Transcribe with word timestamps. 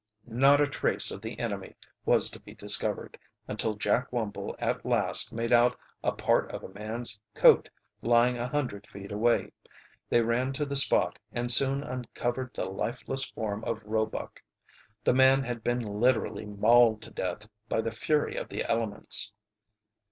Not 0.25 0.59
a 0.59 0.65
trace 0.65 1.11
of 1.11 1.21
the 1.21 1.37
enemy 1.39 1.75
was 2.07 2.31
to 2.31 2.39
be 2.39 2.55
discovered, 2.55 3.19
until 3.47 3.75
Jack 3.75 4.09
Wumble 4.09 4.55
at 4.57 4.83
last 4.83 5.31
made 5.31 5.51
out 5.51 5.77
a 6.03 6.11
part 6.11 6.51
of 6.51 6.63
a 6.63 6.73
man's 6.73 7.21
coat 7.35 7.69
lying 8.01 8.35
a 8.35 8.47
hundred 8.49 8.87
feet 8.87 9.11
away. 9.11 9.51
They 10.09 10.23
ran 10.23 10.53
to 10.53 10.65
the 10.65 10.75
spot, 10.75 11.19
and 11.31 11.51
soon 11.51 11.83
uncovered 11.83 12.55
the 12.55 12.65
lifeless 12.67 13.25
form 13.25 13.63
of 13.63 13.83
Roebuck. 13.83 14.41
The 15.03 15.13
man 15.13 15.43
had 15.43 15.63
been 15.63 15.81
literally 15.81 16.47
mauled 16.47 17.03
to 17.03 17.11
death 17.11 17.45
by 17.69 17.81
the 17.81 17.91
fury 17.91 18.37
of 18.37 18.49
the 18.49 18.67
elements. 18.67 19.35